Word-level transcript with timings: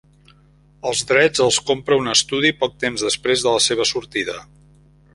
Els 0.91 1.03
drets 1.11 1.43
els 1.45 1.59
compra 1.69 1.99
un 2.05 2.11
estudi 2.15 2.53
poc 2.65 2.75
temps 2.87 3.07
després 3.11 3.47
de 3.47 3.57
la 3.59 3.65
seva 3.71 3.91
sortida. 3.95 4.43